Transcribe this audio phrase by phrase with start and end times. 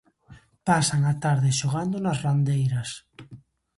[0.67, 2.89] Pasan a tarde xogando nas randeeiras.